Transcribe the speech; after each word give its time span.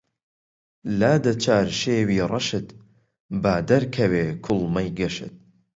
لادە 0.99 1.33
چارشێوی 1.43 2.25
ڕەشت 2.31 2.67
با 3.41 3.53
دەرکەوێ 3.69 4.25
کوڵمەی 4.45 4.89
گەشت 4.99 5.33